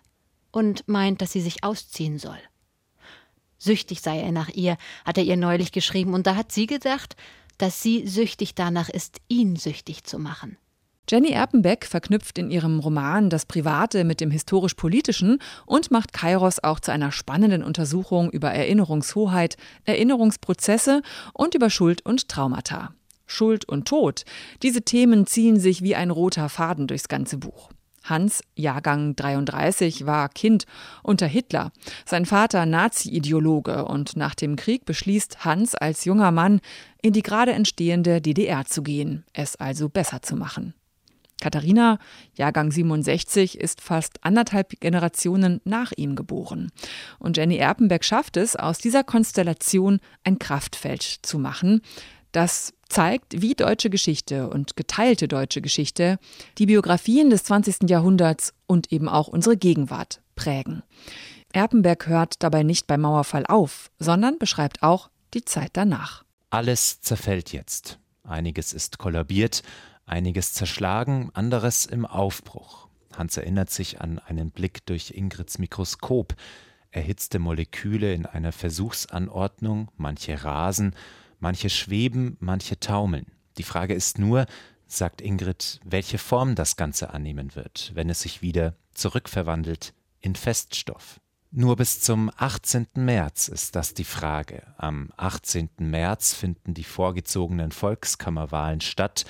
und 0.51 0.87
meint, 0.87 1.21
dass 1.21 1.31
sie 1.31 1.41
sich 1.41 1.63
ausziehen 1.63 2.19
soll. 2.19 2.39
Süchtig 3.57 4.01
sei 4.01 4.19
er 4.19 4.31
nach 4.31 4.49
ihr, 4.49 4.77
hat 5.05 5.17
er 5.17 5.23
ihr 5.23 5.37
neulich 5.37 5.71
geschrieben, 5.71 6.13
und 6.13 6.27
da 6.27 6.35
hat 6.35 6.51
sie 6.51 6.67
gedacht, 6.67 7.15
dass 7.57 7.81
sie 7.81 8.07
süchtig 8.07 8.55
danach 8.55 8.89
ist, 8.89 9.17
ihn 9.27 9.55
süchtig 9.55 10.03
zu 10.03 10.19
machen. 10.19 10.57
Jenny 11.09 11.29
Erpenbeck 11.29 11.85
verknüpft 11.85 12.37
in 12.37 12.51
ihrem 12.51 12.79
Roman 12.79 13.29
das 13.29 13.45
Private 13.45 14.03
mit 14.03 14.19
dem 14.19 14.29
historisch-politischen 14.29 15.39
und 15.65 15.89
macht 15.89 16.11
Kairos 16.11 16.61
auch 16.61 16.81
zu 16.81 16.91
einer 16.91 17.13
spannenden 17.13 17.63
Untersuchung 17.63 18.29
über 18.29 18.51
Erinnerungshoheit, 18.51 19.55
Erinnerungsprozesse 19.85 21.01
und 21.33 21.55
über 21.55 21.69
Schuld 21.69 22.05
und 22.05 22.27
Traumata. 22.27 22.93
Schuld 23.25 23.67
und 23.69 23.87
Tod, 23.87 24.25
diese 24.63 24.81
Themen 24.81 25.25
ziehen 25.25 25.59
sich 25.59 25.81
wie 25.81 25.95
ein 25.95 26.11
roter 26.11 26.49
Faden 26.49 26.87
durchs 26.87 27.07
ganze 27.07 27.37
Buch. 27.37 27.69
Hans, 28.09 28.41
Jahrgang 28.55 29.15
33, 29.15 30.05
war 30.05 30.29
Kind 30.29 30.65
unter 31.03 31.27
Hitler, 31.27 31.71
sein 32.05 32.25
Vater 32.25 32.65
Nazi-Ideologe 32.65 33.85
und 33.85 34.15
nach 34.15 34.35
dem 34.35 34.55
Krieg 34.55 34.85
beschließt 34.85 35.45
Hans 35.45 35.75
als 35.75 36.05
junger 36.05 36.31
Mann, 36.31 36.61
in 37.01 37.13
die 37.13 37.23
gerade 37.23 37.53
entstehende 37.53 38.21
DDR 38.21 38.65
zu 38.65 38.83
gehen, 38.83 39.25
es 39.33 39.55
also 39.55 39.89
besser 39.89 40.21
zu 40.21 40.35
machen. 40.35 40.73
Katharina, 41.39 41.99
Jahrgang 42.33 42.71
67, 42.71 43.59
ist 43.59 43.81
fast 43.81 44.23
anderthalb 44.23 44.79
Generationen 44.79 45.61
nach 45.65 45.91
ihm 45.95 46.15
geboren. 46.15 46.71
Und 47.19 47.37
Jenny 47.37 47.57
Erpenberg 47.57 48.03
schafft 48.03 48.37
es, 48.37 48.55
aus 48.55 48.79
dieser 48.79 49.03
Konstellation 49.03 49.99
ein 50.23 50.39
Kraftfeld 50.39 51.03
zu 51.03 51.37
machen, 51.37 51.81
das 52.31 52.73
zeigt, 52.89 53.41
wie 53.41 53.55
deutsche 53.55 53.89
Geschichte 53.89 54.49
und 54.49 54.75
geteilte 54.75 55.27
deutsche 55.27 55.61
Geschichte 55.61 56.19
die 56.57 56.65
Biografien 56.65 57.29
des 57.29 57.43
20. 57.45 57.89
Jahrhunderts 57.89 58.53
und 58.65 58.91
eben 58.91 59.09
auch 59.09 59.27
unsere 59.27 59.57
Gegenwart 59.57 60.21
prägen. 60.35 60.83
Erpenberg 61.53 62.07
hört 62.07 62.43
dabei 62.43 62.63
nicht 62.63 62.87
beim 62.87 63.01
Mauerfall 63.01 63.45
auf, 63.45 63.89
sondern 63.99 64.37
beschreibt 64.37 64.83
auch 64.83 65.09
die 65.33 65.45
Zeit 65.45 65.71
danach. 65.73 66.23
Alles 66.49 67.01
zerfällt 67.01 67.51
jetzt. 67.51 67.99
Einiges 68.23 68.73
ist 68.73 68.97
kollabiert, 68.97 69.63
einiges 70.05 70.53
zerschlagen, 70.53 71.31
anderes 71.33 71.85
im 71.85 72.05
Aufbruch. 72.05 72.87
Hans 73.15 73.37
erinnert 73.37 73.69
sich 73.69 74.01
an 74.01 74.19
einen 74.19 74.51
Blick 74.51 74.85
durch 74.85 75.11
Ingrids 75.11 75.57
Mikroskop, 75.57 76.35
erhitzte 76.91 77.39
Moleküle 77.39 78.13
in 78.13 78.25
einer 78.25 78.51
Versuchsanordnung, 78.51 79.89
manche 79.97 80.43
rasen, 80.43 80.93
Manche 81.39 81.69
schweben, 81.69 82.37
manche 82.39 82.79
taumeln. 82.79 83.27
Die 83.57 83.63
Frage 83.63 83.93
ist 83.93 84.19
nur, 84.19 84.45
sagt 84.87 85.21
Ingrid, 85.21 85.79
welche 85.83 86.17
Form 86.17 86.55
das 86.55 86.75
Ganze 86.75 87.11
annehmen 87.11 87.55
wird, 87.55 87.91
wenn 87.93 88.09
es 88.09 88.21
sich 88.21 88.41
wieder 88.41 88.75
zurückverwandelt 88.93 89.93
in 90.21 90.35
Feststoff. 90.35 91.19
Nur 91.51 91.75
bis 91.75 92.01
zum 92.01 92.29
18. 92.35 92.87
März 92.95 93.47
ist 93.47 93.75
das 93.75 93.93
die 93.93 94.03
Frage. 94.03 94.63
Am 94.77 95.11
18. 95.15 95.69
März 95.79 96.33
finden 96.33 96.73
die 96.73 96.83
vorgezogenen 96.83 97.71
Volkskammerwahlen 97.71 98.81
statt. 98.81 99.25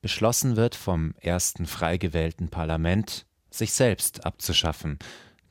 Beschlossen 0.00 0.56
wird 0.56 0.74
vom 0.74 1.14
ersten 1.20 1.66
frei 1.66 1.96
gewählten 1.96 2.48
Parlament, 2.48 3.26
sich 3.50 3.72
selbst 3.72 4.24
abzuschaffen, 4.24 4.98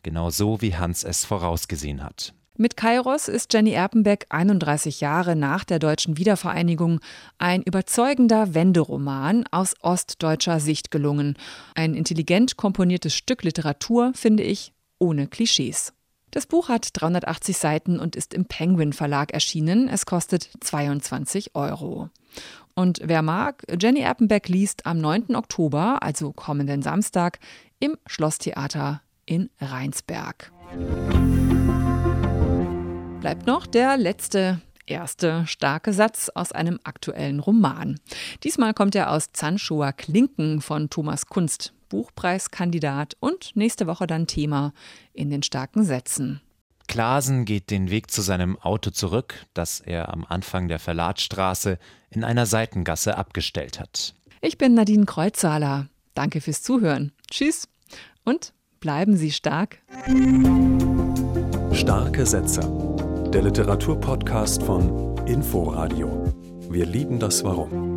genau 0.03 0.29
so 0.29 0.61
wie 0.61 0.75
Hans 0.75 1.03
es 1.03 1.25
vorausgesehen 1.25 2.01
hat. 2.01 2.33
Mit 2.57 2.77
Kairos 2.77 3.27
ist 3.27 3.53
Jenny 3.53 3.71
Erpenbeck 3.71 4.27
31 4.29 5.01
Jahre 5.01 5.35
nach 5.35 5.65
der 5.65 5.77
deutschen 5.77 6.17
Wiedervereinigung 6.17 7.01
ein 7.37 7.61
überzeugender 7.61 8.53
Wenderoman 8.53 9.43
aus 9.51 9.75
ostdeutscher 9.81 10.61
Sicht 10.61 10.89
gelungen. 10.89 11.35
Ein 11.73 11.95
intelligent 11.95 12.55
komponiertes 12.55 13.13
Stück 13.13 13.43
Literatur, 13.43 14.13
finde 14.15 14.43
ich, 14.43 14.71
ohne 14.99 15.27
Klischees. 15.27 15.91
Das 16.31 16.45
Buch 16.45 16.69
hat 16.69 16.89
380 16.93 17.57
Seiten 17.57 17.99
und 17.99 18.15
ist 18.15 18.33
im 18.33 18.45
Penguin 18.45 18.93
Verlag 18.93 19.33
erschienen. 19.33 19.89
Es 19.89 20.05
kostet 20.05 20.49
22 20.61 21.55
Euro. 21.55 22.09
Und 22.73 23.01
wer 23.03 23.21
mag, 23.21 23.63
Jenny 23.81 23.99
Erpenbeck 23.99 24.47
liest 24.47 24.85
am 24.85 24.99
9. 24.99 25.35
Oktober, 25.35 26.01
also 26.01 26.31
kommenden 26.31 26.81
Samstag, 26.81 27.39
im 27.79 27.97
Schlosstheater 28.05 29.01
in 29.25 29.49
Rheinsberg 29.59 30.53
bleibt 33.25 33.47
noch 33.47 33.65
der 33.65 33.97
letzte 33.97 34.61
erste 34.85 35.47
starke 35.47 35.93
Satz 35.93 36.29
aus 36.35 36.51
einem 36.51 36.79
aktuellen 36.83 37.39
Roman. 37.39 37.99
Diesmal 38.43 38.75
kommt 38.75 38.93
er 38.93 39.09
aus 39.09 39.31
Zanschower 39.33 39.93
Klinken 39.93 40.61
von 40.61 40.91
Thomas 40.91 41.25
Kunst, 41.25 41.73
Buchpreiskandidat 41.89 43.17
und 43.19 43.55
nächste 43.55 43.87
Woche 43.87 44.05
dann 44.05 44.27
Thema 44.27 44.73
in 45.11 45.31
den 45.31 45.41
starken 45.41 45.83
Sätzen. 45.83 46.39
Klasen 46.87 47.45
geht 47.45 47.71
den 47.71 47.89
Weg 47.89 48.11
zu 48.11 48.21
seinem 48.21 48.59
Auto 48.59 48.91
zurück, 48.91 49.33
das 49.55 49.79
er 49.79 50.13
am 50.13 50.23
Anfang 50.23 50.67
der 50.67 50.77
Verlatstraße 50.77 51.79
in 52.11 52.23
einer 52.23 52.45
Seitengasse 52.45 53.17
abgestellt 53.17 53.79
hat. 53.79 54.13
Ich 54.41 54.59
bin 54.59 54.75
Nadine 54.75 55.05
Kreuzhaler. 55.05 55.87
Danke 56.13 56.41
fürs 56.41 56.61
Zuhören. 56.61 57.11
Tschüss 57.31 57.67
und 58.23 58.53
bleiben 58.81 59.17
Sie 59.17 59.31
stark. 59.31 59.79
Starke 61.73 62.25
Sätze 62.27 62.94
der 63.35 63.43
Literaturpodcast 63.43 64.63
von 64.63 65.13
Inforadio. 65.25 66.31
Wir 66.69 66.85
lieben 66.85 67.19
das 67.19 67.43
Warum. 67.43 67.94